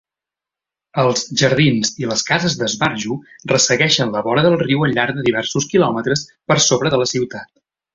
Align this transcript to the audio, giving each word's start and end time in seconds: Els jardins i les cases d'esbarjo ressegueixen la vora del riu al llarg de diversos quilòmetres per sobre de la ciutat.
Els 1.03 1.21
jardins 1.41 1.91
i 2.05 2.09
les 2.13 2.25
cases 2.31 2.57
d'esbarjo 2.63 3.19
ressegueixen 3.53 4.17
la 4.17 4.27
vora 4.31 4.49
del 4.49 4.61
riu 4.67 4.89
al 4.91 4.99
llarg 4.99 5.21
de 5.23 5.31
diversos 5.33 5.73
quilòmetres 5.77 6.29
per 6.53 6.63
sobre 6.71 6.95
de 6.97 7.07
la 7.07 7.13
ciutat. 7.17 7.59